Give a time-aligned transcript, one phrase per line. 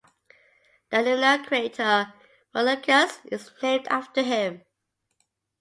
[0.89, 2.11] The lunar crater
[2.55, 4.63] Maurolycus is named after him.